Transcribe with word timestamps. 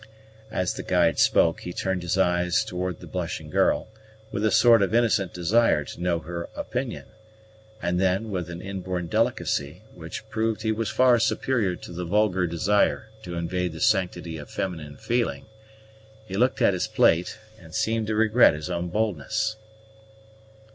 As 0.49 0.73
the 0.73 0.81
guide 0.81 1.19
spoke, 1.19 1.59
he 1.59 1.71
turned 1.73 2.01
his 2.01 2.17
eyes 2.17 2.63
towards 2.63 3.01
the 3.01 3.05
blushing 3.05 3.51
girl, 3.51 3.87
with 4.31 4.43
a 4.43 4.49
sort 4.49 4.81
of 4.81 4.95
innocent 4.95 5.31
desire 5.31 5.83
to 5.85 6.01
know 6.01 6.17
her 6.21 6.49
opinion; 6.55 7.05
and 7.83 7.99
then, 8.01 8.31
with 8.31 8.49
an 8.49 8.63
inborn 8.63 9.05
delicacy, 9.05 9.83
which 9.93 10.27
proved 10.31 10.63
he 10.63 10.71
was 10.71 10.89
far 10.89 11.19
superior 11.19 11.75
to 11.75 11.91
the 11.91 12.03
vulgar 12.03 12.47
desire 12.47 13.09
to 13.21 13.35
invade 13.35 13.73
the 13.73 13.79
sanctity 13.79 14.39
of 14.39 14.49
feminine 14.49 14.97
feeling, 14.97 15.45
he 16.25 16.35
looked 16.35 16.63
at 16.63 16.73
his 16.73 16.87
plate, 16.87 17.37
and 17.59 17.75
seemed 17.75 18.07
to 18.07 18.15
regret 18.15 18.55
his 18.55 18.71
own 18.71 18.87
boldness. 18.89 19.55